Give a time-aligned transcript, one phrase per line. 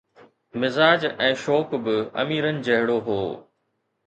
[0.61, 1.95] ،مزاج ۽ شوق به
[2.25, 3.21] اميرن جهڙو هو.